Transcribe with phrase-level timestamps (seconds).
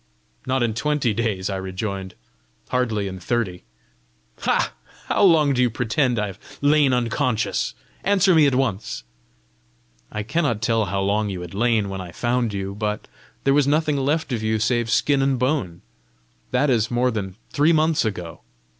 [0.47, 2.15] "Not in twenty days," I rejoined,
[2.69, 3.65] "hardly in thirty!"
[4.39, 4.73] "Ha!
[5.05, 7.75] How long do you pretend I have lain unconscious?
[8.03, 9.03] Answer me at once."
[10.11, 13.07] "I cannot tell how long you had lain when I found you, but
[13.43, 15.83] there was nothing left of you save skin and bone:
[16.49, 18.41] that is more than three months ago.